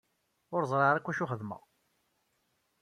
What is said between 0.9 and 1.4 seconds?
akk acu